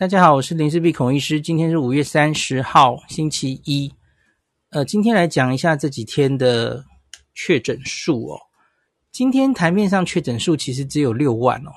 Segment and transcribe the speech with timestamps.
[0.00, 1.38] 大家好，我是林氏璧孔医师。
[1.38, 3.92] 今天是五月三十号，星期一。
[4.70, 6.86] 呃，今天来讲一下这几天的
[7.34, 8.40] 确诊数哦。
[9.12, 11.70] 今天台面上确诊数其实只有六万哦，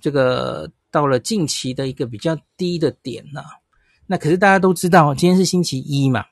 [0.00, 3.50] 这个到了近期的一个比较低的点呢、啊。
[4.04, 6.24] 那可是大家都知道，今天是星期一嘛，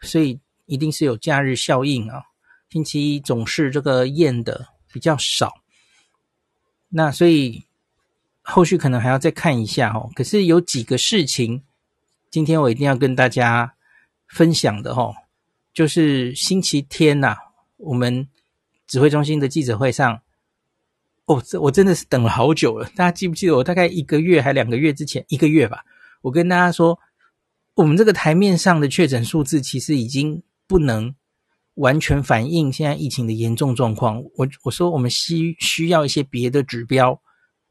[0.00, 2.22] 所以一定是有假日效应啊。
[2.70, 5.52] 星期一总是这个验的比较少，
[6.88, 7.62] 那所以。
[8.42, 11.62] 后续可能还要再看一下哦，可是有几个事情，
[12.30, 13.74] 今天我一定要跟大家
[14.28, 15.14] 分享的哦，
[15.72, 17.36] 就是星期天呐、
[17.76, 18.26] 我们
[18.86, 20.20] 指挥中心的记者会上，
[21.26, 22.86] 哦，这我真的是等了好久了。
[22.96, 25.84] 大家记不记得我大概一个月还两个月之前，一个月吧，
[26.22, 26.98] 我跟大家说，
[27.74, 31.14] 我们这个台面上的确诊数字其实已经不能
[31.74, 34.20] 完全反映现在疫情的严重状况。
[34.34, 37.20] 我我说我们需需要一些别的指标。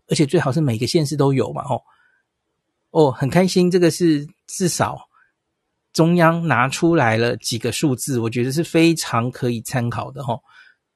[0.10, 1.82] 而且最好是每个县市都有嘛，哦，
[2.90, 5.08] 哦，很开心，这个是至少
[5.94, 10.42] 中央拿出来了几个数字，我觉得是非常可以参考的，哦，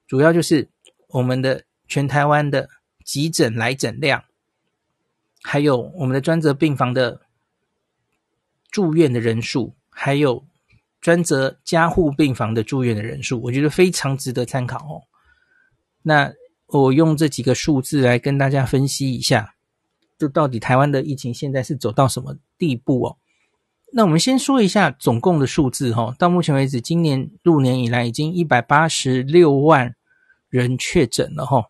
[0.07, 0.67] 主要就是
[1.09, 2.67] 我们的全台湾的
[3.05, 4.23] 急诊来诊量，
[5.43, 7.21] 还有我们的专责病房的
[8.71, 10.43] 住院的人数，还有
[11.01, 15.03] 专责加护病房的住院的人数，我觉得非常值得参考哦。
[16.01, 16.33] 那。
[16.81, 19.53] 我用这几个数字来跟大家分析一下，
[20.17, 23.17] 就到底台湾的疫情现在是走到什么地步哦？
[23.91, 29.95] 那我们先说一下总共的数字哈，到目前为止，今年入年以来已经一百八十六万
[30.49, 31.66] 人确诊了哈，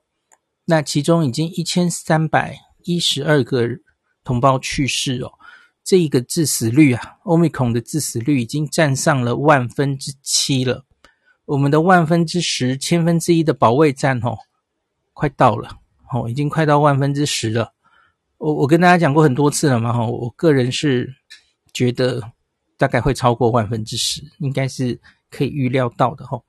[0.66, 3.68] 那其中已经一千三百一十二个
[4.24, 5.34] 同胞去世哦，
[5.84, 10.86] 这一个致死率啊，Omicron 的致死率已经占上了万分之七了，
[11.44, 14.38] 我们的万分之十、千分之一的保卫战哦。
[15.14, 15.70] 快到了，
[16.12, 17.72] 哦，已经快到万分之十了。
[18.38, 21.16] 我我跟大家讲过很多次了嘛，哈，我个人是
[21.72, 22.22] 觉得
[22.78, 26.42] 大概会超过万分之十，应该是可以预料到的，哈。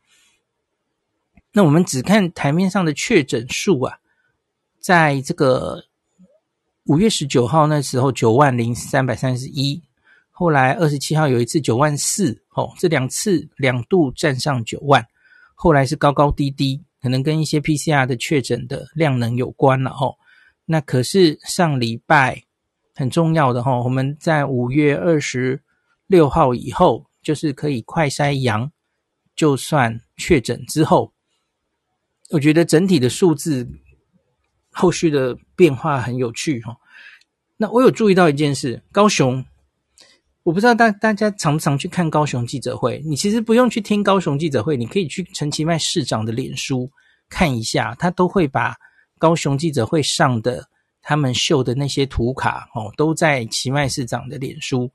[1.52, 3.98] 那我们只看台面上的确诊数啊，
[4.80, 5.84] 在这个
[6.86, 9.80] 五月十九号那时候九万零三百三十一，
[10.32, 15.06] 后来二十七号有一次九万四，哦，这两次两度站上九万，
[15.54, 16.82] 后来是高高低低。
[17.04, 20.16] 可能跟一些 PCR 的确诊的量能有关了哦。
[20.64, 22.42] 那可是上礼拜
[22.94, 25.62] 很重要的哈，我们在五月二十
[26.06, 28.72] 六号以后，就是可以快筛阳
[29.36, 31.12] 就算确诊之后，
[32.30, 33.68] 我觉得整体的数字
[34.72, 36.74] 后续的变化很有趣哈。
[37.58, 39.44] 那我有注意到一件事，高雄。
[40.44, 43.02] 我不知道大大家常不常去看高雄记者会？
[43.06, 46.90] 你其实不用去听高雄记者会，你可以去陈其迈市长的脸书
[47.30, 48.76] 看一下，他都会把
[49.18, 50.68] 高雄记者会上的
[51.00, 54.92] 他们秀的那些图卡哦，都在其迈市长的脸书。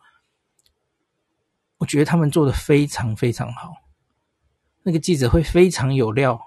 [1.79, 3.73] 我觉得他们做的非常非常好，
[4.83, 6.39] 那个记者会非常有料，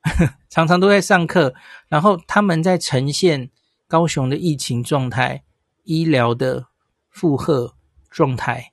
[0.50, 1.54] 常常都在上课，
[1.88, 3.50] 然后他们在呈现
[3.88, 5.44] 高雄的疫情状态、
[5.84, 6.66] 医疗的
[7.08, 7.74] 负荷。
[8.14, 8.72] 状态，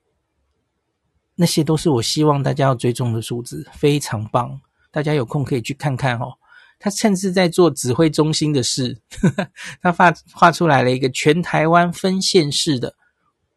[1.34, 4.62] 那些都是我希望大家要追踪的数字，非常棒。
[4.92, 6.32] 大家有空可以去看看哦。
[6.78, 8.96] 他甚至在做指挥中心的事，
[9.82, 12.94] 他画画出来了一个全台湾分县市的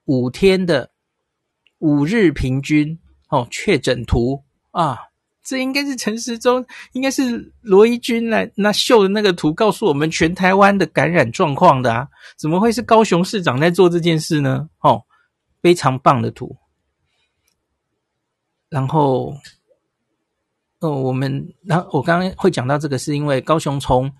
[0.06, 0.90] 五天的
[1.80, 4.98] 五日平均哦确诊图啊，
[5.42, 12.08] 这应该是陈时中，应该是罗一军来那秀的那个图，告诉我们全台湾的感染状况的啊，
[12.38, 14.66] 怎么会是高雄市长在做这件事呢？
[14.80, 15.02] 哦。
[15.64, 16.54] 非常棒的图，
[18.68, 19.34] 然后，
[20.80, 24.12] 呃，我们，然后我刚刚会讲到这个，是因为高雄从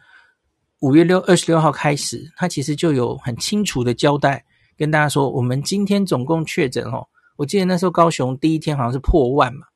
[0.81, 4.43] 五月六二十六号开始，他其实就有很清楚的交代，
[4.75, 7.07] 跟大家说，我们今天总共确诊哦，
[7.37, 9.67] 我记得那时候高雄第一天好像是破万嘛，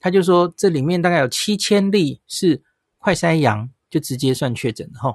[0.00, 2.62] 他就说这里面大概有七千例是
[2.96, 5.14] 快筛阳，就直接算确诊哈，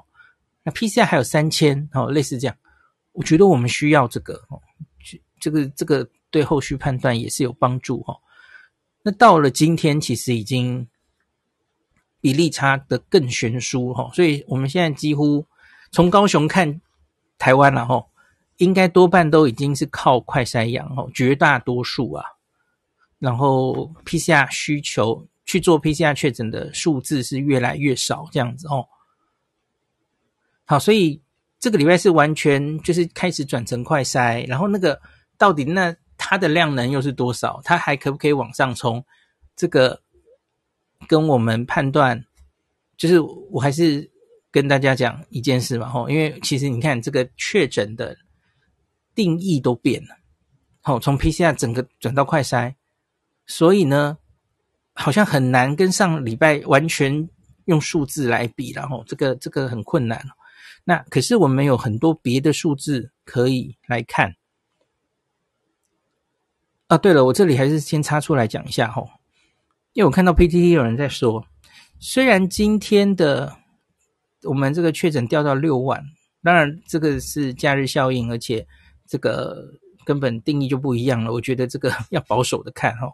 [0.62, 2.56] 那 PCR 还有三千哦，类似这样，
[3.10, 4.62] 我觉得我们需要这个哦。
[5.40, 8.16] 这个这个对后续判断也是有帮助哈。
[9.02, 10.86] 那到了今天，其实已经
[12.20, 15.46] 比例差的更悬殊哈，所以我们现在几乎
[15.90, 16.82] 从高雄看
[17.38, 18.04] 台湾了哈，
[18.58, 22.22] 应该多半都已经是靠快筛阳哈，绝大多数啊。
[23.18, 28.86] 然后 PCR 需求去做 PCR 确诊的数字是越来越少这样子哦。
[30.66, 31.22] 好，所以
[31.58, 35.00] 这个礼拜是完全就是开始转成快筛，然后那个。
[35.40, 37.62] 到底那它的量能又是多少？
[37.64, 39.02] 它还可不可以往上冲？
[39.56, 40.02] 这个
[41.08, 42.26] 跟我们判断，
[42.98, 44.10] 就是我还是
[44.50, 48.14] 跟大家讲一件事嘛，吼，因为其实你看这个确诊的
[49.14, 50.18] 定义都变了。
[50.82, 52.74] 好，从 PCR 整个转到快筛，
[53.46, 54.18] 所以呢，
[54.92, 57.30] 好像很难跟上礼拜完全
[57.64, 60.22] 用数字来比，然后这个这个很困难。
[60.84, 64.34] 那可是我们有很多别的数字可以来看。
[66.90, 69.08] 啊，对了，我这里还是先插出来讲一下吼，
[69.92, 71.46] 因为我看到 PTT 有人在说，
[72.00, 73.56] 虽然今天的
[74.42, 76.02] 我们这个确诊掉到六万，
[76.42, 78.66] 当然这个是假日效应，而且
[79.06, 79.68] 这个
[80.04, 81.32] 根本定义就不一样了。
[81.32, 83.12] 我觉得这个 要保守的看吼。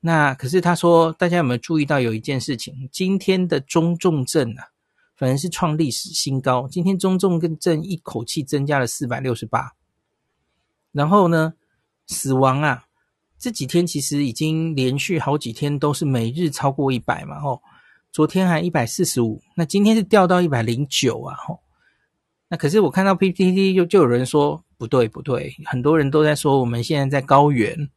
[0.00, 2.88] 那可是他说，大家有没有注意到有一件事情？
[2.90, 4.66] 今天的中重症啊，
[5.16, 6.66] 反而是创历史新高。
[6.66, 9.74] 今天中重跟症一口气增加了四百六十八，
[10.90, 11.54] 然后呢？
[12.10, 12.84] 死亡啊，
[13.38, 17.62] 这几天其实已经连续好几天都是每日超过一百嘛，吼，
[18.12, 21.60] 昨天还一百四十五，那今天是掉到一百零九啊，吼，
[22.48, 27.88] 那可是我看到 PTT 就就有人说不对不对，很多人都在说我们现在在高原，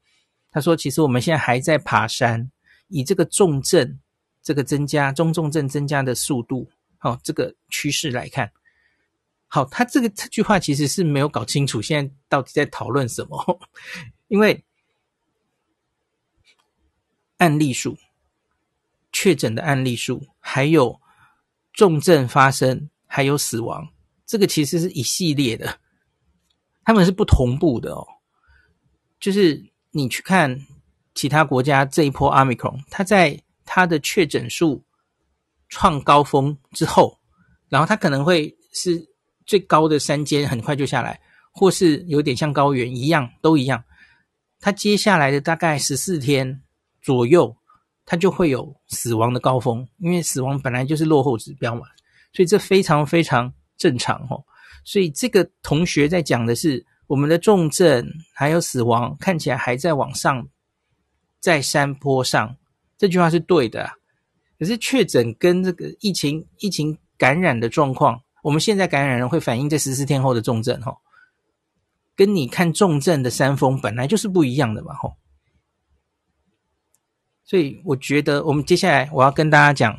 [0.51, 2.51] 他说其实我们现在还在爬山，
[2.87, 3.99] 以这个重症
[4.43, 6.69] 这个增加中重症增加的速度，
[7.01, 8.51] 哦，这个趋势来看。
[9.53, 13.59] 好，他这个这句话其实是没有搞清楚，现在到底在讨论什么？
[14.27, 14.65] 因为
[17.37, 17.95] 案例数、
[19.11, 20.99] 确诊的案例数，还有
[21.71, 23.87] 重症发生，还有死亡，
[24.25, 25.77] 这个其实是一系列的，
[26.83, 28.03] 他们是不同步的哦。
[29.19, 30.65] 就是你去看
[31.13, 34.83] 其他国家这一波 Omicron，它在它的确诊数
[35.69, 37.19] 创高峰之后，
[37.69, 39.12] 然后它可能会是。
[39.45, 41.19] 最高的山尖很快就下来，
[41.51, 43.83] 或是有点像高原一样，都一样。
[44.59, 46.61] 它接下来的大概十四天
[47.01, 47.55] 左右，
[48.05, 51.81] 它就会有死亡的高峰，因为死亡本来就是落后指标嘛，
[52.31, 54.43] 所以这非常非常正常哦。
[54.85, 60.47] 所以这个同学在讲的是我们的重症还有死亡看起来还在往上，
[61.39, 62.55] 在山坡上，
[62.97, 63.93] 这句话是对的啊。
[64.57, 68.21] 可是确诊跟这个疫情疫情感染的状况。
[68.43, 70.97] 我们现在感染人会反映在十四天后的重症，吼，
[72.13, 75.13] 跟你看重症的山峰本来就是不一样的嘛，吼。
[77.45, 79.97] 所以我觉得，我们接下来我要跟大家讲，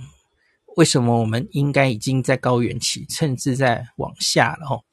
[0.76, 4.85] 为什么我们应该已经在高原期，甚至在往下了，吼。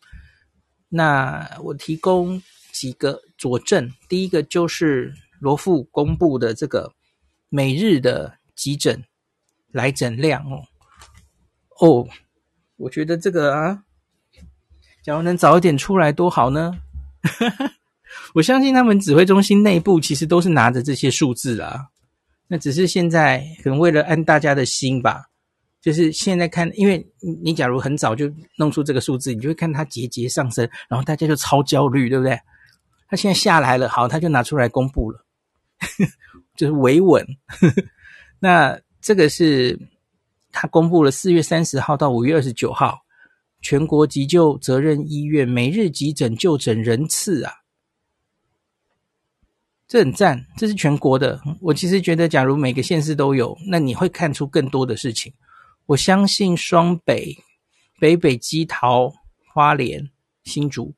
[0.88, 6.94] 那我提供几个佐证，第一个就是罗富公布的这个
[7.50, 9.03] 每日的急诊
[9.71, 10.63] 来诊量，哦，
[11.81, 12.07] 哦。
[12.81, 13.83] 我觉得这个啊，
[15.04, 16.74] 假如能早一点出来多好呢！
[18.33, 21.89] 我相信他们指挥中心内部其实都是拿着这些数字啦，
[22.48, 25.25] 那只是现在可能为了安大家的心吧，
[25.80, 27.07] 就是现在看，因为
[27.44, 32.39] 你假如很早就弄出这个数字，你就会看它节节上升，然后大家就超焦虑，对不对？
[33.07, 35.24] 他现在下来了，好，他就拿出来公布了，
[36.57, 37.24] 就是维稳。
[38.39, 39.80] 那这个是。
[40.51, 43.00] 他公布了四月三十号到五月二十九号
[43.62, 47.53] 全国急救责任医院每日急诊就诊人次啊，
[49.88, 51.42] 这很赞，这是全国的。
[51.59, 55.33] 我其实觉得，假如每个县市都有，那你会看出更多的事情。
[55.86, 57.36] 我相信双北、
[58.00, 59.12] 北北基桃、
[59.53, 60.09] 花莲、
[60.44, 60.94] 新竹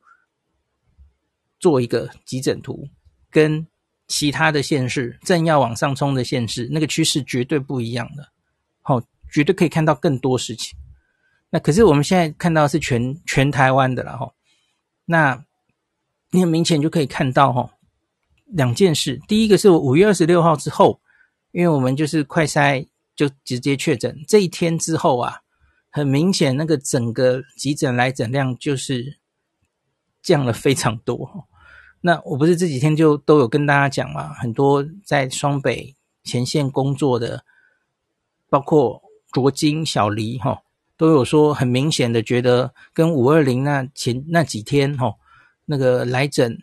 [1.60, 2.88] 做一个急诊图，
[3.30, 3.66] 跟
[4.08, 8.33] 其他的县市正要往上冲的县市，那个趋势绝对不一样的。
[9.34, 10.78] 绝对可以看到更多事情。
[11.50, 14.32] 那可是我们现在看到是全全台湾的了哈。
[15.06, 15.44] 那
[16.30, 17.72] 你很明显就可以看到哈，
[18.46, 19.20] 两件事。
[19.28, 21.02] 第一个是五月二十六号之后，
[21.52, 25.42] 因为我们就是快筛就直接确诊这一天之后啊，
[25.90, 29.20] 很明显那个整个急诊来诊量就是
[30.22, 31.48] 降了非常多。
[32.02, 37.44] 那我不是这几天就都有跟大家讲嘛，很多在双北前线工作的，
[38.48, 39.02] 包括。
[39.34, 40.62] 卓金、小黎哈
[40.96, 45.14] 都有说，很明显的觉得跟五二零那前那几天哈
[45.66, 46.58] 那个来诊，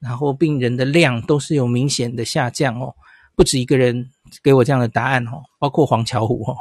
[0.00, 2.94] 然后病人的量都是有明显的下降哦，
[3.36, 4.10] 不止一个人
[4.42, 6.54] 给我这样的答案哦，包括黄巧虎哈，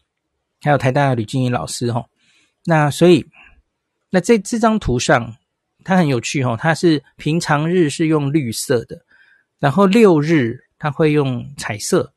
[0.62, 2.06] 还有台大的吕静怡老师哈。
[2.64, 3.26] 那所以
[4.10, 5.36] 那这这张图上
[5.84, 9.04] 它很有趣哈，它是平常日是用绿色的，
[9.58, 12.12] 然后六日它会用彩色。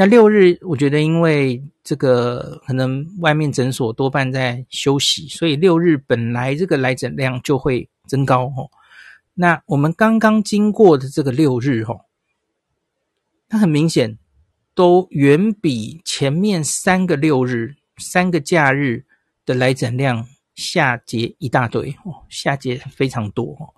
[0.00, 8.70] 那六日，我觉得因为这个可能外面诊所多半在休息，所以六日本来这个来诊量就会增高哦。
[9.34, 12.02] 那我们刚刚经过的这个六日哦，
[13.48, 14.16] 它很明显
[14.72, 19.04] 都远比前面三个六日、三个假日
[19.44, 23.74] 的来诊量下跌一大堆哦，下跌非常多哦。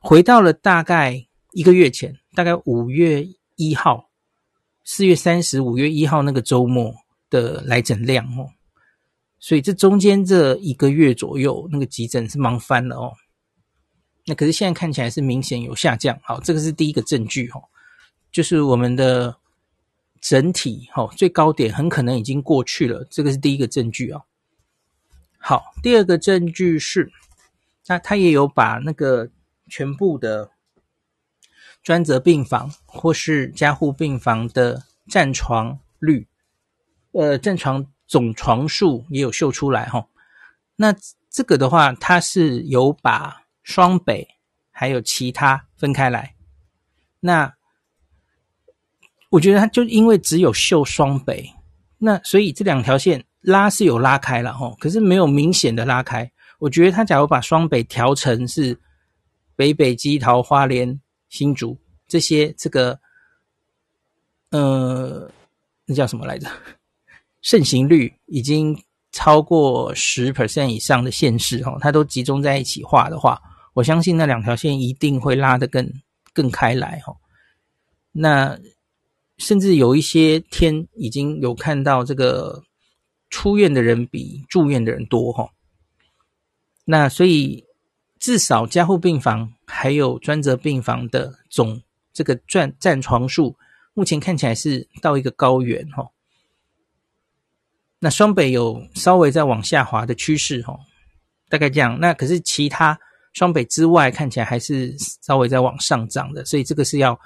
[0.00, 4.08] 回到了大概一个月前，大概五月一号、
[4.84, 6.94] 四月三十、五月一号那个周末
[7.30, 8.50] 的来诊量哦。
[9.38, 13.12] 所以这中间这一个月左右，那个急诊是忙翻了哦。
[14.24, 17.60] 那可是现在看起来是明显有下降，好，这个是第一个证据哦，
[18.30, 19.36] 就是我们的
[20.20, 24.22] 整体哦最高点很可能已经过去了，这个是第一个证据哦。
[25.38, 27.10] 好，第二个证据是，
[27.88, 29.28] 那他也有把那个
[29.68, 30.52] 全部的
[31.82, 36.26] 专责病房或是加护病房的占床率，
[37.12, 37.86] 呃，占床。
[38.08, 40.06] 总床数也有秀出来哈，
[40.76, 40.94] 那
[41.30, 44.28] 这个的话，它是有把双北
[44.70, 46.34] 还有其他分开来。
[47.20, 47.54] 那
[49.30, 51.50] 我觉得它就因为只有秀双北，
[51.96, 56.30] 那所以这两条线拉是有拉开了哈，可是没有明显的拉开。
[56.58, 58.78] 我觉得它假如把双北调成是
[59.56, 61.78] 北北基桃花莲新竹
[62.12, 63.00] 这些这个，
[64.50, 65.30] 呃，
[65.86, 66.46] 那叫什么来着？
[67.40, 68.78] 盛行率已经
[69.12, 73.40] 超过十 percent 以上的县市，哈，它都集中在一起画的话，
[73.72, 75.90] 我相信那两条线一定会拉得更
[76.34, 77.16] 更开来，哈。
[78.12, 78.58] 那
[79.38, 82.62] 甚至有一些天已经有看到这个
[83.30, 85.48] 出院的人比住院的人多，哈。
[86.84, 87.64] 那所以
[88.18, 91.80] 至少加护病房还有专责病房的总
[92.12, 93.56] 这个占占床数，
[93.94, 96.08] 目前看起来是到一个高原，哈。
[97.98, 100.78] 那双北有稍微在往下滑的趋势，哦，
[101.48, 101.98] 大概这样。
[102.00, 102.98] 那可是其他
[103.32, 107.18] 双北之外，看起来还是稍微在往上涨的，所以这个是要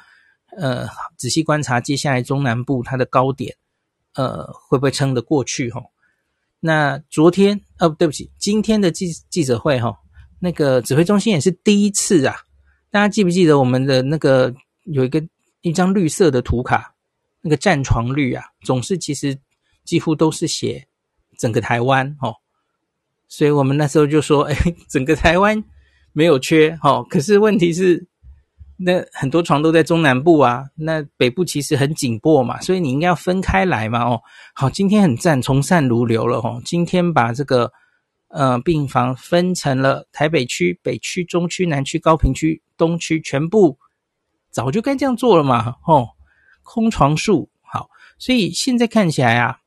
[0.59, 3.57] 呃仔细观察接下来中南部它的高点，
[4.14, 5.81] 呃会不会撑得过去，哦？
[5.81, 5.83] 哈。
[6.61, 9.97] 那昨天，哦，对不起，今天的记记者会，哈，
[10.40, 12.37] 那个指挥中心也是第一次啊，
[12.90, 14.52] 大家记不记得我们的那个
[14.87, 15.23] 有一个
[15.61, 16.95] 一张绿色的图卡，
[17.43, 19.38] 那个占床率啊，总是其实。
[19.87, 20.88] 几乎都是写
[21.38, 22.35] 整个台湾哦，
[23.28, 24.57] 所以我们那时候就说， 哎，
[24.88, 25.62] 整个台湾
[26.12, 27.07] 没有缺哦。
[27.09, 28.05] 可是问题是，
[28.76, 34.21] 那很多床都在中南部啊，那北部其实很紧迫嘛，所以你应该要分开来嘛哦。
[34.57, 36.61] 好，今天很赞，从善如流了哦。
[36.64, 37.71] 今天把这个
[38.26, 43.78] 呃病房分成了台北区、北区、中区、南区、高屏区、东区，全部
[44.57, 46.09] 早就该这样做了嘛哦。
[46.63, 49.59] 空床数好，所以现在看起来啊。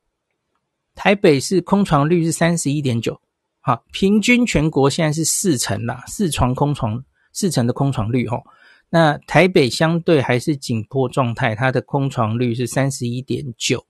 [0.96, 3.20] 台北市空床率是三十一点九，
[3.60, 8.42] 好，平均全国现在是四成啦，四床空床，四成的空床率哦。
[8.88, 13.86] 那台北相对还是紧迫状态，它的空床率是三十一点九。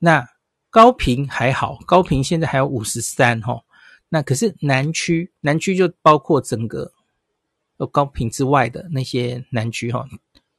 [0.00, 0.26] 那
[0.68, 3.62] 高屏还好，高屏现在还有五十三哈。
[4.08, 6.92] 那可是南区，南区就包括整个
[7.78, 10.04] 呃高屏之外的那些南区哈，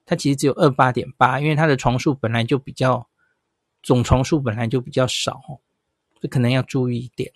[0.06, 3.08] 它其实只有二八点八，因为它的床数本来就比较，
[3.82, 5.42] 总床数本来就比较少。
[6.22, 7.32] 这可能要注意一点。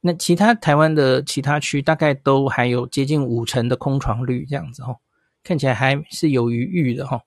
[0.00, 4.98] 那其他台湾的其他区大概都还有接近五成的空床率，这样子哦，
[5.42, 7.22] 看起来还是有余裕的哈。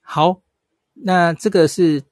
[0.00, 0.40] 好，
[0.92, 2.02] 那这个是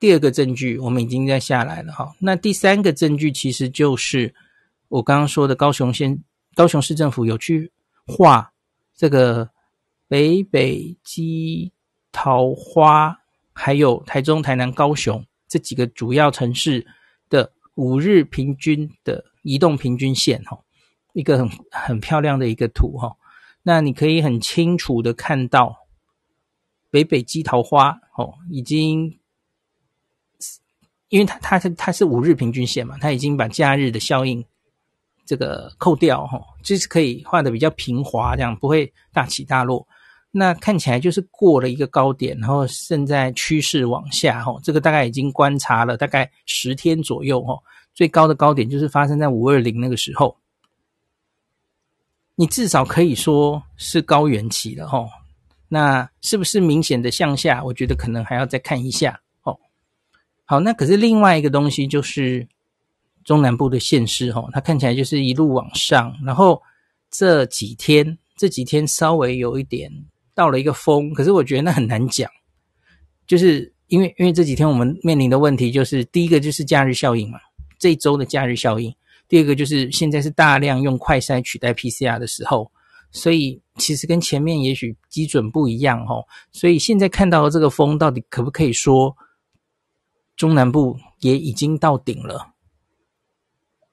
[0.00, 2.14] 第二个证据，我们已经在下来了哈。
[2.18, 4.34] 那第三个证据其实就是
[4.88, 6.22] 我刚刚说的，高雄县、
[6.54, 7.70] 高雄市政府有去
[8.06, 8.52] 画
[8.94, 9.50] 这个
[10.08, 11.70] 北北基
[12.10, 13.20] 桃花，
[13.52, 15.24] 还有台中、台南、高雄。
[15.46, 16.86] 这几个主要城市
[17.30, 20.58] 的五日平均的移动平均线，哈，
[21.12, 23.16] 一个很很漂亮的一个图，哈。
[23.62, 25.86] 那你可以很清楚的看到，
[26.90, 29.18] 北北基桃花，哦，已经，
[31.08, 34.44] 因为它它是它是五日平均线嘛，它已经把假日的效应
[35.24, 39.86] 这个扣掉，哈，就是可以画的比较平滑，这样不会大起大落。
[40.30, 47.58] 那看起来就是过了一个高点，然后现在趋势往下，哈，这个大概已经观察了大概十天左右，哈，
[47.94, 50.36] 最高的高点就是发生在五二零那个时候，
[52.34, 55.08] 你至少可以说是高原期了，哈，
[55.66, 57.64] 那是不是明显的向下？
[57.64, 59.58] 我觉得可能还要再看一下，哦，
[60.44, 62.46] 好，那可是另外一个东西就是
[63.24, 66.62] 中南部的县市，哈，它看起来就是一路往上，然后
[67.10, 69.90] 这几天这几天稍微有一点。
[70.38, 72.30] 到了一个峰，可是我觉得那很难讲，
[73.26, 77.40] 就是因为因为这几天我们面临的问题就是，第一个就是假日效应嘛，
[77.76, 78.92] 这一周的假日效应；
[79.26, 82.70] 第二个就是现在是大量用快筛取代 PCR 的时候，
[83.10, 86.24] 所以其实跟前面也许基准不一样哦。
[86.52, 89.16] 所以现在看到的这个峰，到底可不可以说
[90.36, 92.54] 中南部也已经到顶了？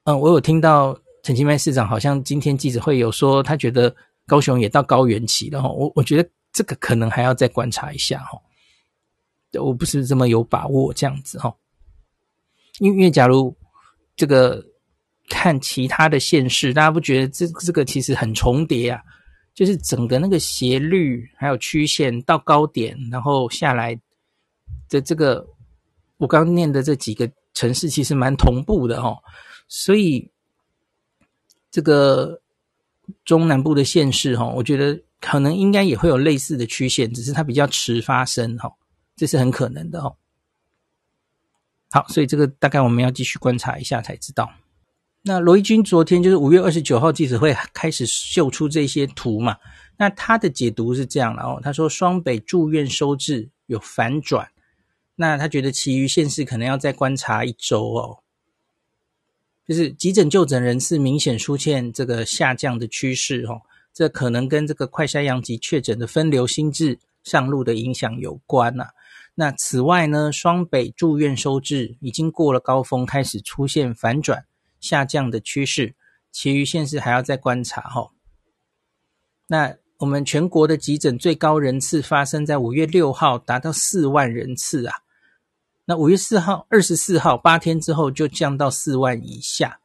[0.04, 3.96] 嗯，我有听到陈其迈市长好像今天记者会有说，他觉得
[4.28, 5.70] 高雄也到高原期了哈。
[5.70, 8.42] 我我觉得这个可能还要再观察一下哈。
[9.60, 11.54] 我不是这么有把握这样子哈。
[12.80, 13.54] 因因为假如
[14.16, 14.66] 这个
[15.28, 19.02] 看其他的县市，大家不觉得这这个其实很重叠啊？
[19.54, 23.94] 就是整个那个斜率还有曲线到高点，然后下来
[24.90, 25.46] 的这个
[26.18, 29.18] 我刚念的这几个城市其实蛮同步的哦，
[29.68, 30.30] 所以
[31.72, 32.42] 这个
[33.24, 38.72] 中南部的县市哈，我觉得可能应该也会有类似的曲线，只是它比较迟发生哈，
[39.16, 40.16] 这是很可能的哦。
[41.92, 44.52] 好，所以这个大概我们要继续观察一下才知道。
[45.22, 49.58] 那罗一钧昨天就是五月二十九号记者会开始秀出这些图嘛，
[49.98, 54.52] 那他的解读是这样的哦，他说双北住院收治有反转，
[55.16, 58.20] 那他觉得其余县市可能要再观察一周哦，
[59.66, 63.62] 就是急诊就诊人次明显出现这个下降的趋势哦，
[63.96, 68.90] 这可能跟这个快筛阳级确诊的分流心智上路的影响有关呐、
[69.36, 74.46] 那此外呢，双北住院收治已经过了高峰，开始出现反转。
[74.82, 75.96] 下降的趋势，
[76.32, 78.12] 其余县市还要再观察哈。
[79.48, 84.94] 那我们全国的急诊最高人次发生在五月六号，达到四万人次啊。
[85.86, 89.80] 那五月四号、二十四号八天之后就降到四万以下，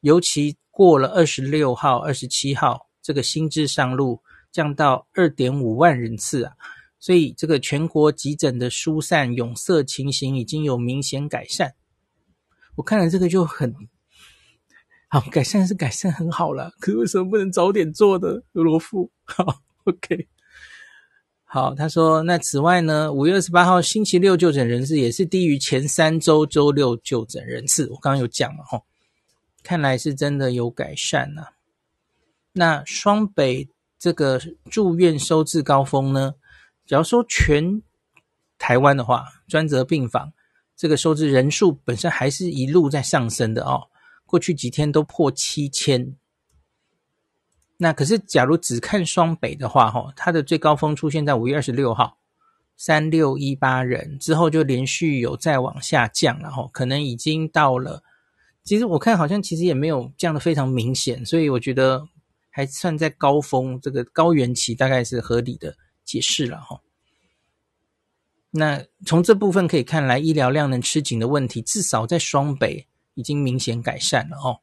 [0.00, 4.20] 尤其过了二十六号、二十七号，这个新制上路，
[4.52, 6.52] 降到二点五万人次啊。
[7.00, 11.74] 所以这个全国急诊的疏散壅塞情形已经有明显改善。
[12.76, 13.74] 我看了这个就很。
[15.08, 19.10] 好，改善是改善很好了，可是为什么不能早点做的罗富？
[19.24, 19.44] 好
[19.82, 20.28] ，OK，
[21.42, 28.80] 好，他说，那此外呢，五月二十八号星期六就诊人次也是低于前三周周六就诊人次，我刚刚有讲了哈，
[29.64, 31.54] 看来是真的有改善了。
[32.52, 34.40] 那双北这个
[34.70, 36.34] 住院收治高峰呢，
[36.86, 37.82] 假如说全
[38.58, 40.32] 台湾的话，专责病房
[40.76, 43.88] 这个收治人数本身还是一路在上升的哦。
[44.26, 46.16] 过去几天都破七千，
[47.78, 52.18] 那可是假如只看双北的话，哈，它的最高峰出现在五月二十六号，
[52.76, 58.04] 三六一八人之后就连续有再往下降，然后可能已经到了，
[58.62, 62.06] 其实我看好像其实也没有降得非常明显，所以我觉得
[62.50, 66.80] 还算在高峰这个高原期，大概是合理的解释了哈。
[68.50, 72.86] 那从这部分可以看来，医疗量能吃紧的问题，至少在双北。
[73.14, 74.60] 已经明显改善了哦，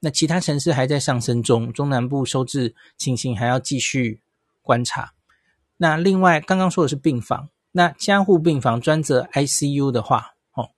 [0.00, 4.20] 那其他城市还在上升中，中南部收治情形还要继续
[4.62, 5.12] 观察。
[5.76, 10.70] 那另外刚刚说的是病房，那加护病房专责 ICU 的话，哦，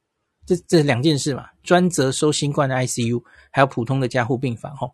[0.45, 4.93] 这这两件事嘛，专责收新冠的 ICU，还有普通的加护病房，哦，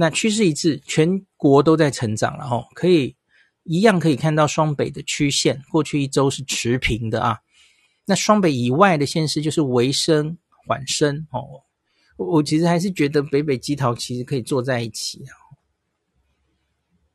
[0.00, 3.14] 那趋势一致，全国都在成长了，哦，可以
[3.64, 7.38] 一样可以看到双北的曲线，过去一周是持平的啊。
[8.06, 10.38] 那双北以外的县市就是微升。
[10.66, 11.64] 缓升哦，
[12.16, 15.24] 我我其实还是觉得北北基桃其实可以坐在一起。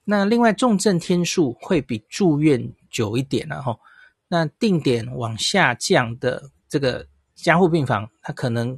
[0.04, 3.78] 那另外重症天数会比住院久一点了哈。
[4.28, 8.78] 那定点往下降的这个加护病房，它可能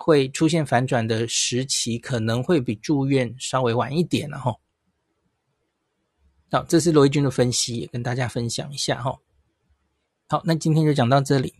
[0.00, 4.56] 会出现反转的时期，可能会比住院稍微晚一点了哈。
[6.50, 9.18] 好，这是罗一钧的分析，也跟大家分享一下哈。
[10.28, 11.54] 好，那今天就讲到这里。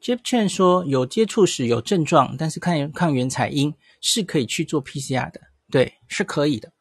[0.00, 6.72] Jeff Chen 说，有接触史有症状，但是看抗原采阴是可以去做 PCR 的，对，是可以的。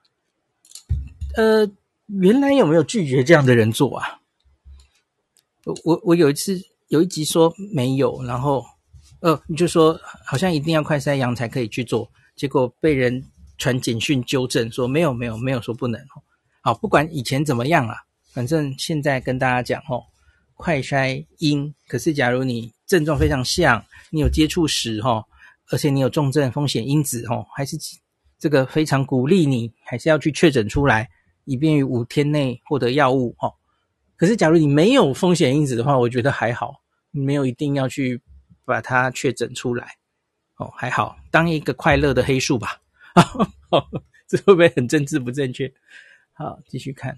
[1.36, 1.70] 呃，
[2.08, 4.22] 原来有没有拒绝这样的人做啊？
[5.66, 8.66] 我我我有一次有一集说没有，然后
[9.22, 13.24] 呃你就说好像一定要快筛阳才可以去做，结果被人
[13.58, 16.22] 传简讯纠正说没有没有没有说不能哦。
[16.62, 17.96] 好，不管以前怎么样啊，
[18.32, 20.04] 反正现在跟大家讲哦，
[20.56, 25.24] 快筛阴，可是假如你症状非常像，你有接触史哈，
[25.72, 27.78] 而且你有重症风险因子哈，还是
[28.38, 31.10] 这个非常鼓励你，还是要去确诊出来，
[31.46, 33.52] 以便于五天内获得药物哈。
[34.16, 36.76] 可是假如你没有风险因子的话，我觉得还好，
[37.12, 38.22] 你没有一定要去
[38.66, 39.98] 把它确诊出来
[40.56, 42.82] 哦，还好，当一个快乐的黑数吧。
[44.28, 45.74] 这会不会很政治不正确？
[46.34, 47.18] 好，继续看。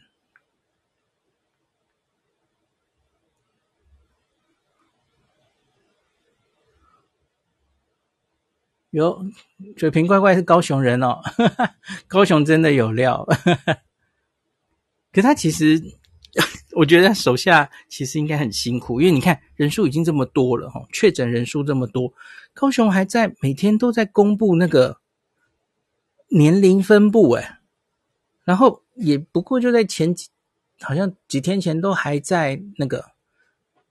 [8.91, 9.25] 哟，
[9.75, 11.75] 水瓶怪怪是高雄人哦，哈哈，
[12.07, 13.77] 高雄真的有料，哈哈，
[15.11, 15.81] 可他其实，
[16.75, 22.13] 我觉得手下其实应该很辛苦，因为你看人数已经这么多了哈，确诊人数这么多，
[22.53, 24.99] 高雄还在每天都在公布那个
[26.29, 27.59] 年龄分布哎，
[28.43, 30.29] 然后也不过就在前几，
[30.81, 33.11] 好像几天前都还在那个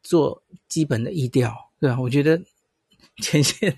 [0.02, 2.00] 做基本的疫调，对吧？
[2.00, 2.42] 我觉得
[3.18, 3.72] 前线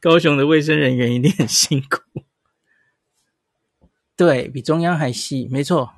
[0.00, 2.00] 高雄的卫生人员一定很辛苦，
[4.16, 5.92] 对，比中央还细，没错。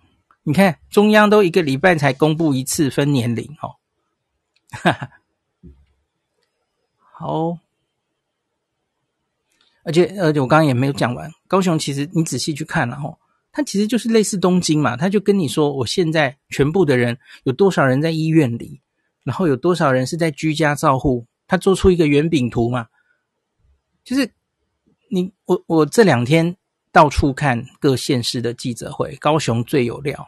[0.48, 3.76] 你看中央都一个礼拜才公布一次分年龄哦，
[4.70, 5.10] 哈哈，
[6.96, 7.58] 好。
[9.82, 11.30] 而且，而且我刚刚也没有讲完。
[11.46, 13.18] 高雄其实你仔细去看了吼，
[13.52, 18.80] 它其实就是类似东京嘛，他就跟你说，我现在全部的人有多少人在医院里，
[19.24, 22.86] 然后有多少人是在居家照护，他做出一个圆饼图嘛。
[24.02, 24.30] 就是
[25.10, 26.56] 你我我这两天
[26.90, 30.26] 到处看各县市的记者会，高雄最有料，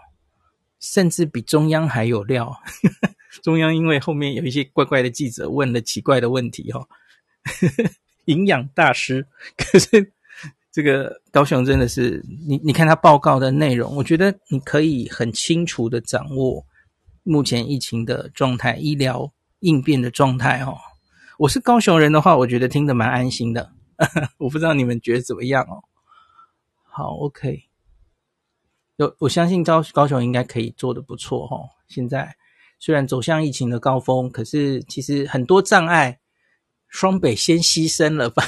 [0.81, 2.53] 甚至比中央还有料。
[3.45, 6.85] 中央因为后面有一些怪怪的记者问了奇怪的问题哈。
[8.27, 10.13] 营养大师，可是
[10.71, 16.65] 这个高雄真的是你，你看他报告的内容，我觉得你可以很清楚的掌握
[17.23, 20.77] 目前疫情的状态、医疗应变的状态哦。
[21.39, 23.73] 我是高雄人的话，我觉得听得蛮安心的。
[24.39, 25.83] 我不知道你们觉得怎么样哦？
[26.85, 27.65] 好，OK，
[29.01, 31.69] 有我相信高高雄应该可以做得不错哦。
[31.89, 32.37] 现在
[32.79, 36.19] 虽然走向疫情的高峰，可是其实很多障碍。
[36.93, 38.43] 双北先牺牲了吧，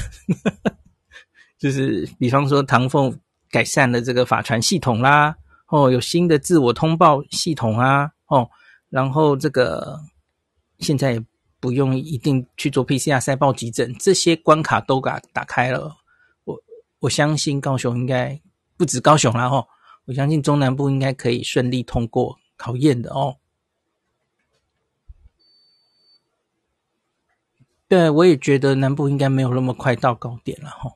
[1.61, 3.17] 就是比方说唐凤
[3.49, 5.37] 改善了这个法传系统啦，
[5.69, 8.51] 哦，有新的自我通报系统啊，哦，
[8.91, 10.01] 然后这个
[10.81, 11.25] 现在也
[11.61, 15.95] 不用一定去做 PCR 筛报急诊，这些关卡都给打开了。
[16.43, 16.61] 我
[16.99, 18.41] 我相信高雄应该
[18.77, 19.65] 不止高雄啦，哦，
[20.07, 23.37] 我相信中南部应该可以顺利通过考验的哦。
[27.89, 30.93] 对，我也觉得南部应该没有那么快到高点了哈。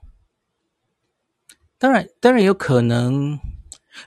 [1.79, 3.39] 当然，当然有可能，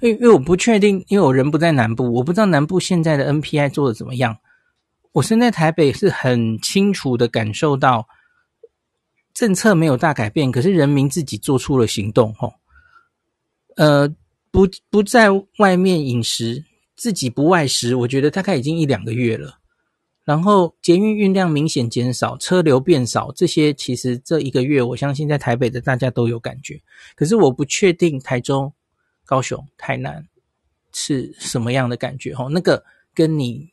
[0.01, 4.39] 因为因为我不确定，因为我人不在南部，我不知道南部现在的 NPI 做的怎么样。
[5.11, 8.07] 我身在台北是很清楚的感受到，
[9.35, 12.53] 政策没有大改变，可是人民自己做出了行动哈。
[13.75, 14.09] 呃，
[14.51, 19.59] 不不在外面饮食，自己不外食，我觉得大概已经一两个月了。
[20.25, 26.79] 然后捷运运量明显减少，车流变少，这些其实这一个月，我相信在台北的大家都有感觉。
[27.15, 28.71] 可是我不确定台中、
[29.25, 30.27] 高雄、台南
[30.93, 32.35] 是什么样的感觉。
[32.35, 32.83] 吼，那个
[33.15, 33.71] 跟你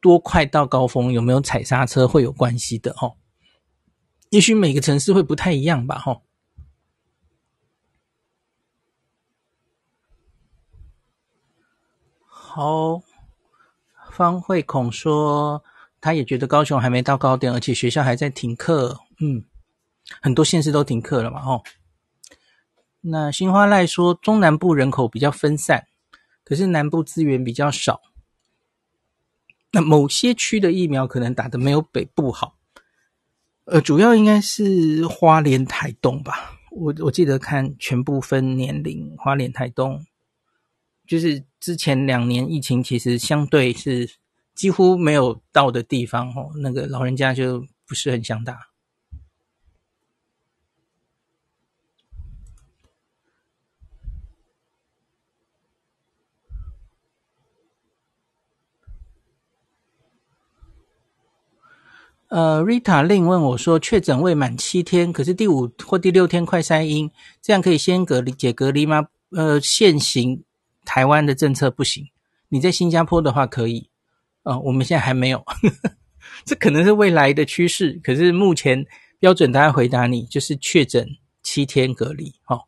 [0.00, 2.92] 多快到高峰，有没有踩刹车会有关系的。
[2.94, 3.16] 吼，
[4.28, 5.98] 也许每个城市会不太一样吧。
[5.98, 6.20] 吼，
[12.54, 13.00] 好。
[14.10, 15.64] 方慧孔说，
[15.98, 19.00] 他也觉得高雄还没到高点，而且学校还在停课。
[19.20, 19.44] 嗯，
[20.20, 21.40] 很多县市都停课了嘛。
[21.40, 21.62] 哦，
[23.00, 25.86] 那新花赖说，中南部人口比较分散，
[26.44, 28.02] 可是南部资源比较少。
[29.70, 32.58] 那某些区的疫苗可能打得没有北部好。
[33.64, 36.60] 呃，主要应该是花莲、台东吧。
[36.70, 40.04] 我我记得看全部分年龄，花莲、台东。
[41.12, 44.08] 就是之前两年疫情其实相对是
[44.54, 48.70] 几乎没有到的地方哦，那个老人家就不是很想打。
[62.28, 67.10] 呃，Rita Lin 问我说，确诊未满七天，可是第五或第六天快筛阴，
[67.42, 69.08] 这样可以先隔离解隔离吗？
[69.32, 70.42] 呃，现行。
[70.84, 72.10] 台湾的政策不行，
[72.48, 73.90] 你在新加坡的话可以，
[74.42, 75.44] 呃，我们现在还没有，
[76.44, 78.00] 这可能是未来的趋势。
[78.02, 78.84] 可是目前
[79.18, 81.06] 标准，大家回答你就是确诊
[81.42, 82.62] 七天隔离，哦，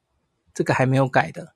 [0.52, 1.54] 这个还没有改的。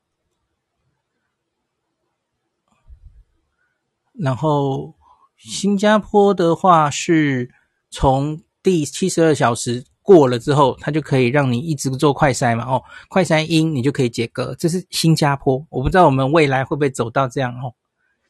[4.14, 4.96] 然后
[5.36, 7.54] 新加坡的话是
[7.90, 9.84] 从第七十二小时。
[10.08, 15.62] 过了之后，它就可以让你一直做快筛嘛，哦，快筛阴你就可以解隔，这是新加坡。
[15.68, 17.74] 我不知道我们未来会不会走到这样哦，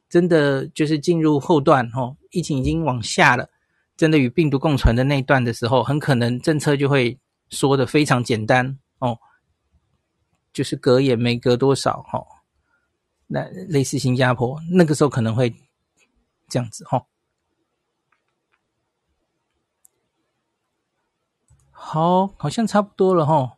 [0.09, 3.49] 真的就是进入后段哦，疫情已经往下了，
[3.97, 7.17] 真的与病毒共存的那一段的时候，很可能政策就会
[7.51, 9.17] 说的非常简单哦，
[10.53, 12.27] 就是隔也没隔多少哈，
[13.29, 15.55] 那类似新加坡那个时候可能会
[16.49, 17.01] 这样子哈。
[21.90, 23.55] 好，好像差不多了哈。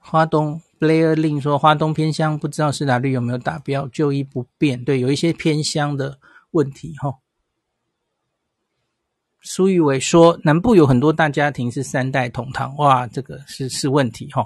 [0.00, 4.84] 花东 Blair Lin 说，花东偏乡不知道施打率有没有达标，就医不便。
[4.84, 6.18] 对，有一些偏乡的
[6.50, 7.20] 问题哈。
[9.40, 14.44] 苏玉伟说，南部有很多大家庭是三代同堂，哇，这个是是问题哈、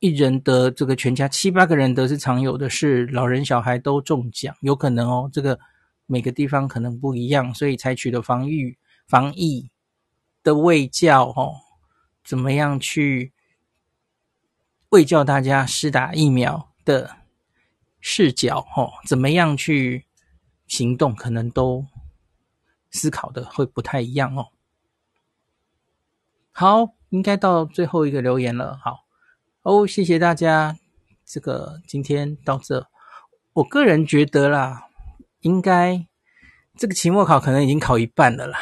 [0.00, 5.30] 一人得这个全家七八个人得是常有的事，老人小孩都中奖，有可能哦。
[5.32, 5.56] 这个
[6.06, 9.70] 每个地方可能不一样，所以采取的防御防疫
[10.42, 11.56] 的卫教哦，
[12.24, 13.32] 怎么样去
[14.90, 17.16] 卫教大家施打疫苗的
[18.00, 20.06] 视角哦，怎么样去
[20.66, 21.86] 行动，可能都
[22.90, 24.48] 思考的会不太一样哦。
[26.52, 29.04] 好，应该到最后一个留言了，好。
[29.62, 30.78] 哦，谢谢大家。
[31.24, 32.86] 这个今天到这，
[33.54, 34.88] 我个人觉得啦，
[35.44, 36.06] 应该
[36.76, 38.58] 这个期末考可能已经考一半了啦，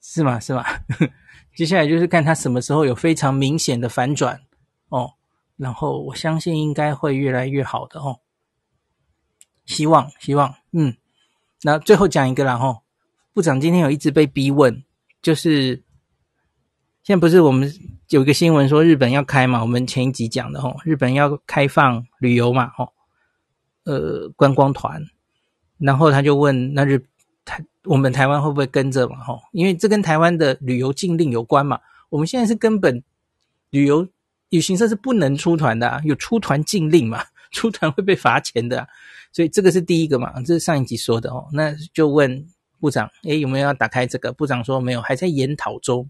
[0.00, 0.38] 是吗？
[0.38, 0.64] 是吗？
[1.56, 4.42] 接下来就是看他什么时候有非常明显的反转
[4.88, 5.14] 哦，
[5.56, 8.20] 然后我相信应该会越来越好的哦，
[9.64, 10.96] 希望希望，嗯，
[11.62, 12.82] 那最后讲一个啦吼，
[13.32, 14.84] 部长今天有一直被逼问，
[15.22, 15.84] 就是。
[17.04, 17.68] 现在不是我们
[18.10, 19.60] 有一个新闻说日本要开嘛？
[19.60, 22.68] 我们前一集讲的吼，日本要开放旅游嘛？
[22.76, 22.92] 吼，
[23.84, 25.02] 呃，观光团，
[25.78, 27.04] 然后他就问，那日
[27.44, 29.18] 台我们台湾会不会跟着嘛？
[29.24, 31.80] 吼，因为这跟台湾的旅游禁令有关嘛。
[32.08, 33.02] 我们现在是根本
[33.70, 34.06] 旅游
[34.50, 38.86] 旅行社是不能出团的啊，有出团禁令嘛，出团会被罚钱的，
[39.32, 41.48] 所以这个是第一个嘛，这是上一集说的哦。
[41.52, 42.46] 那就问
[42.78, 44.32] 部长，诶，有没有要打开这个？
[44.32, 46.08] 部长说没有，还在研讨中。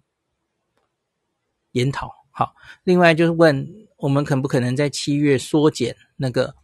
[1.71, 2.55] 研讨好，
[2.85, 6.55] 另外就是问我们可不可能在七月缩减那个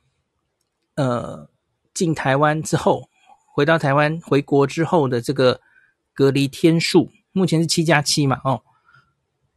[0.98, 1.48] 呃
[1.94, 3.08] 进台湾之后
[3.54, 5.60] 回到台湾回国之后的这个
[6.12, 8.60] 隔离天数，目前是七加七嘛哦，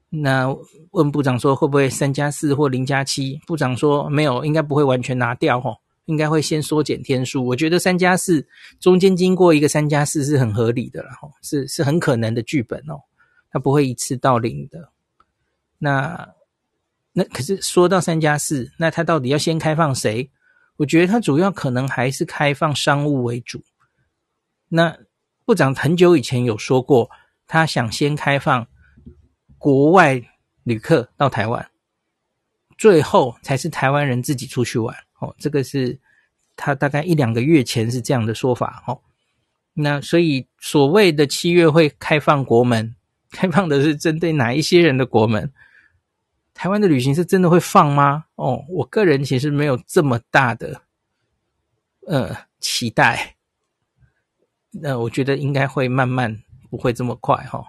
[0.09, 0.55] 那
[0.91, 3.39] 问部长说会不会三加四或零加七？
[3.47, 7.43] 部长说没有，应该不会完全拿掉哦，应该会先缩减天数。
[7.45, 8.47] 我觉得三加四
[8.79, 13.01] 中间经过一个三加四是很合理的了哈，是是很可能的剧本哦，
[13.51, 14.91] 它不会一次到零的。
[15.79, 16.29] 那
[17.13, 20.29] 那可是说到三加四，那他到底要先开放谁？
[20.81, 23.63] 我觉得他主要可能还是开放商务为主。
[24.67, 24.97] 那
[25.45, 27.07] 部长很久以前有说过，
[27.45, 28.65] 他想先开放
[29.59, 30.19] 国外
[30.63, 31.69] 旅客到台湾，
[32.79, 34.95] 最后才是台湾人自己出去玩。
[35.19, 35.99] 哦，这个是
[36.55, 38.83] 他大概一两个月前是这样的说法。
[38.87, 38.99] 哦，
[39.73, 42.95] 那所以所谓的七月会开放国门，
[43.29, 45.53] 开放的是针对哪一些人的国门？
[46.61, 48.23] 台湾的旅行是真的会放吗？
[48.35, 50.79] 哦，我个人其实没有这么大的
[52.05, 53.35] 呃期待。
[54.69, 57.65] 那、我觉得应该会慢慢，不会这么快哈、哦。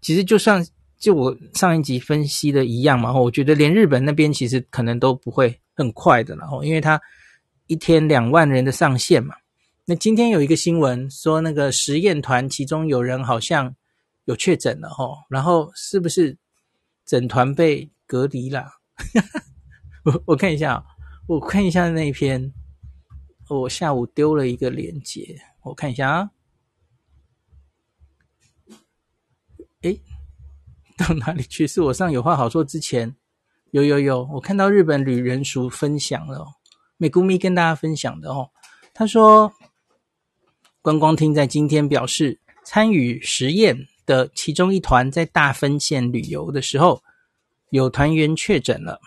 [0.00, 0.64] 其实就像
[0.96, 7.02] 就我上一集分析的一样嘛，我觉得连日本那边其实可能都不会很快的了哦，因为他
[7.66, 9.34] 一天两万人的上限嘛。
[9.86, 13.74] 那今天有一个新闻说，那个实验团其中有人好像
[14.26, 16.36] 有确诊了哈，然后是不是
[17.04, 17.90] 整团被？
[18.06, 18.72] 隔离啦，
[20.04, 20.84] 我我看一下，
[21.26, 22.52] 我看一下那一篇，
[23.48, 26.30] 我下午丢了一个链接，我看一下啊，
[29.82, 30.00] 诶，
[30.96, 31.66] 到哪里去？
[31.66, 33.16] 是我上有话好说之前，
[33.72, 36.46] 有有有，我看到日本旅人署分享了，
[36.98, 38.50] 美谷咪跟大家分享的哦，
[38.94, 39.52] 他说，
[40.80, 47.02] 观光厅在今天表示，参与实验的其中一团在大分县旅游的时候。
[47.70, 49.00] 有团员确诊了，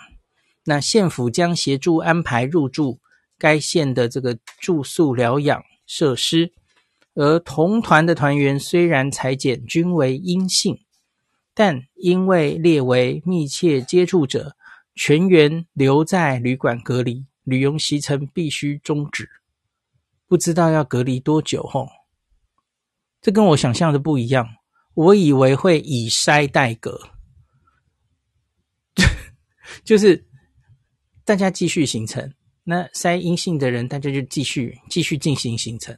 [0.65, 2.99] 那县府将协助安排入住
[3.37, 6.51] 该县的这个住宿疗养设施，
[7.15, 10.79] 而同团的团员虽然采检均为阴性，
[11.53, 14.55] 但因为列为密切接触者，
[14.93, 19.29] 全员留在旅馆隔离，旅游行程必须终止。
[20.27, 21.63] 不知道要隔离多久？
[21.63, 21.87] 吼，
[23.21, 24.47] 这跟我想象的不一样，
[24.93, 27.09] 我以为会以筛代隔。
[29.84, 30.25] 就是
[31.25, 35.97] 大家继续行程，那筛阴性的人，大家就继续继续进行行程。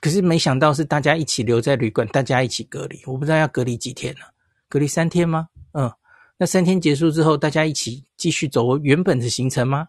[0.00, 3.00] 可是没想到是大家一起留在旅馆，大家一起隔离。
[3.06, 4.34] 我不知道要隔离几天了，
[4.68, 5.48] 隔离三天吗？
[5.72, 5.90] 嗯，
[6.36, 9.88] 那三天结束之后，大家一起继续走原本的行程吗？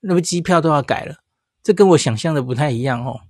[0.00, 1.16] 那么机票都要改了，
[1.62, 3.20] 这跟我想象的不太一样哦。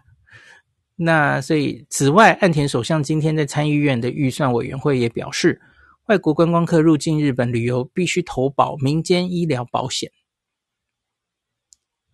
[0.96, 5.60] 那所以，此外，岸田首相今天在参议院的预算委员会也表示。
[6.10, 10.10] 外国观光客入境日本旅游必须投保民间医疗保险，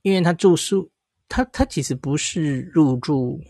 [0.03, 0.91] 因为他住宿，
[1.31, 3.41] 他他其实不是入住，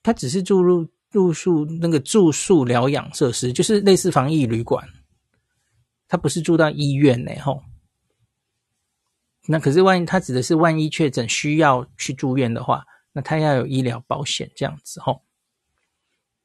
[0.00, 4.88] 他只是住入入宿那个住宿疗养设施，就是类似防疫旅馆，
[6.06, 7.60] 他不是住到医院呢吼。
[9.48, 15.25] 那可是万一他指的是万一确诊需要去住院的话，那他要有医疗保险这样子吼。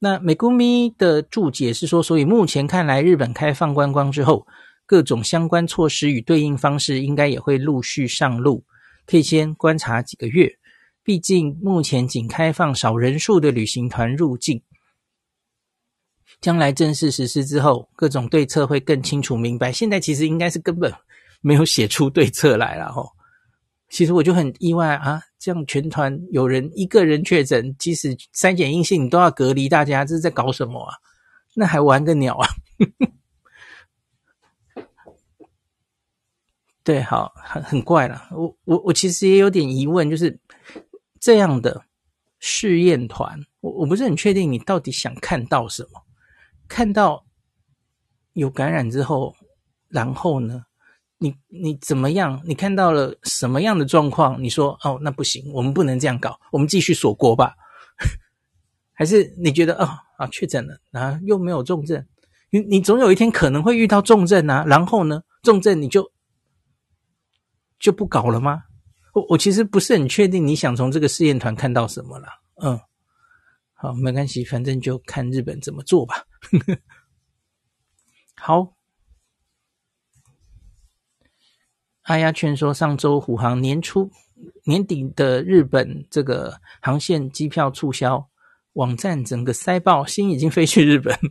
[0.04, 4.48] 那美谷咪的注解是说，所以目前看来，日本开放观光之后，
[4.88, 8.66] 各种相关措施与对应方式应该也会陆续上路，
[9.06, 10.58] 可以先观察几个月。
[11.04, 14.64] 毕竟目前仅开放少人数的旅行团入境，
[16.40, 19.72] 将来正式实施之后，各种对策会更清楚明白。
[19.72, 20.92] 现在其实应该是根本
[21.42, 23.12] 没有写出对策来了吼。
[23.88, 30.94] 其实我就很意外啊，这样全团有人一个人确诊，即使筛检阴性，你都要隔离，大家这是在搞什么啊？
[31.56, 32.48] 那还玩个鸟啊！
[36.84, 38.30] 对，好，很很怪了。
[38.32, 40.40] 我我我其实也有点疑问，就是。
[41.24, 41.86] 这样的
[42.40, 46.02] 试验团，我我不是很确定你到底想看到什么？
[46.68, 47.24] 看到
[48.34, 49.36] 有感染之后，
[49.88, 50.66] 然后呢？
[51.24, 52.42] 你你怎么样？
[52.44, 54.42] 你看到了什么样的状况？
[54.42, 57.54] 你说哦，那不行，我们不能这样搞，我们继续锁国吧？
[58.92, 62.04] 还是你觉得哦啊确诊了啊又没有重症？
[62.50, 65.22] 你你总有一天可能会遇到重症啊，然后呢？
[65.44, 66.12] 重症你就
[67.80, 68.64] 就不搞了吗？
[69.14, 72.30] 我我其实不是很确定你想从这个试验团看到什么啦。
[72.64, 72.80] 嗯，
[73.74, 76.26] 好，没关系，反正就看日本怎么做吧。
[78.36, 78.74] 好，
[82.04, 84.10] 阿丫劝说上周虎航年初
[84.64, 88.28] 年底的日本这个航线机票促销，
[88.74, 91.16] 网站整个塞爆，心已经飞去日本。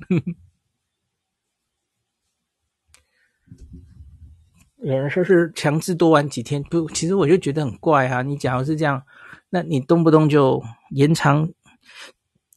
[4.82, 8.22] 有人说是强制多玩几天，不，其实我就觉得很怪啊。
[8.22, 9.02] 你假如是这样，
[9.50, 11.50] 那你动不动就延长，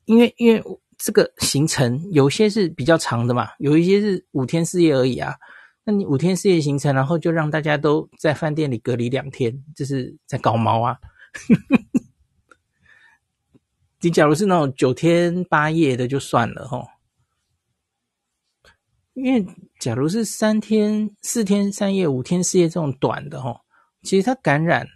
[0.06, 0.64] 因为因为
[0.98, 5.36] 这个行程有些是比较长的嘛，有一些是五天四夜而已啊。
[5.86, 10.98] 那你五天四夜行程，然后就让大家都在饭店里隔离两天，这是在搞毛啊？
[14.00, 16.88] 你假如是那种九天八夜的就算了齁。
[19.14, 19.46] 因为
[19.80, 23.62] 假如是三天、四天三夜、五天四夜这种短的齁，
[24.02, 24.88] 其实它感染，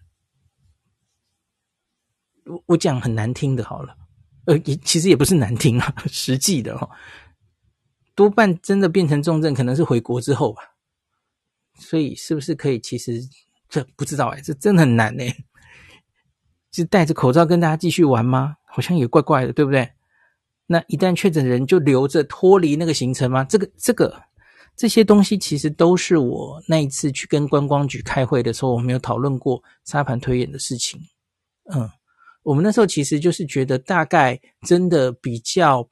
[2.46, 3.96] 我我讲很难听的，好了，
[4.46, 6.90] 呃，也其实也不是难听啊，实际的齁，
[8.16, 10.74] 多半真的变成重症，可能是回国之后吧。
[11.78, 12.80] 所以是不是可以？
[12.80, 13.22] 其实
[13.70, 15.36] 这不知道哎，这真的很难哎，
[16.72, 18.56] 就戴着口罩跟大家继续玩吗？
[18.66, 19.90] 好像也怪怪的，对不对？
[20.68, 23.44] 那一旦确诊人就留着脱离那个行程吗？
[23.46, 24.22] 这个、这个、
[24.76, 31.00] 这些东西其实都是我那一次去跟观光局开会的时候，我们有讨论过沙盘推演的事情。
[31.74, 31.90] 嗯，
[32.44, 35.90] 我们那时候其实就是觉得，大概真的比较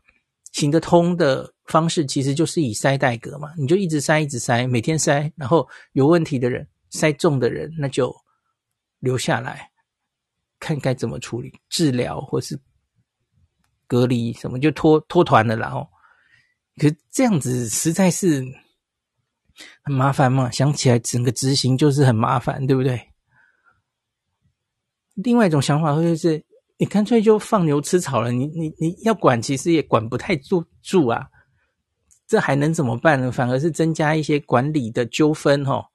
[0.51, 8.15] 行得通的方式，其实就是以筛代隔嘛，你就一直筛，一直筛，每天筛，然后有问题的人筛中的人，那就
[8.99, 9.69] 留下来，
[10.59, 12.59] 看该怎么处理，治疗或是。
[13.87, 15.87] 隔离什么就脱脱团了，然后，
[16.77, 18.43] 可是这样子实在是
[19.83, 20.49] 很麻烦嘛。
[20.49, 22.99] 想起来整个执行就是很麻烦，对不对？
[25.13, 26.43] 另外一种想法会是，
[26.77, 28.31] 你干脆就放牛吃草了。
[28.31, 31.29] 你你你要管，其实也管不太住住啊。
[32.27, 33.31] 这还能怎么办呢？
[33.31, 35.89] 反而是增加一些管理的纠纷哈。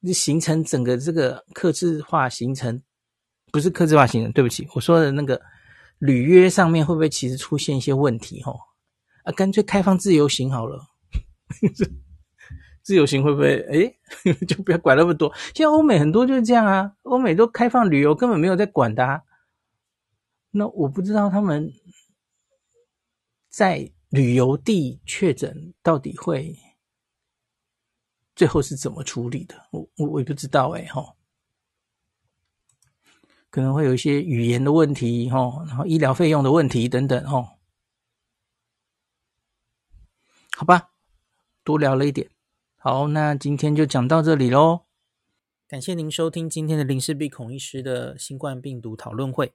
[0.00, 2.82] 你形成整个这个客制化形成，
[3.52, 5.40] 不是客制化形成，对不起，我说的那个。
[6.00, 8.42] 履约上面会不会其实出现一些问题？
[8.46, 8.58] 哦
[9.22, 10.82] 啊，干脆开放自由行好了。
[12.82, 13.56] 自由行会不会？
[13.68, 13.98] 诶
[14.48, 15.30] 就不要管那么多。
[15.54, 19.20] 现在欧美很多就是这样啊，欧美都开放旅游，根本没有在管的啊。
[20.52, 21.70] 那我不知道他们
[23.50, 26.58] 在旅游地确诊到底会
[28.36, 29.68] 最后是怎么处理的？
[29.70, 31.16] 我我也不知道诶吼。
[33.50, 37.58] 可能会有一些语言的问题，吼，然后医疗费用的问题等等，吼，
[40.56, 40.90] 好吧，
[41.64, 42.30] 多聊了一点。
[42.76, 44.86] 好，那今天就讲到这里喽。
[45.66, 49.54] 感谢您收听今天的林氏璧孔医师的新冠病毒讨论会。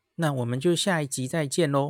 [0.21, 1.79] 那我们就下一集再见喽